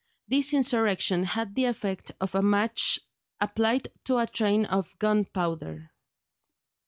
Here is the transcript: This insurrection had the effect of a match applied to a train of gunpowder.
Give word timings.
This 0.27 0.55
insurrection 0.55 1.25
had 1.25 1.53
the 1.53 1.65
effect 1.65 2.11
of 2.19 2.33
a 2.33 2.41
match 2.41 2.99
applied 3.39 3.89
to 4.05 4.17
a 4.17 4.25
train 4.25 4.65
of 4.65 4.97
gunpowder. 4.97 5.91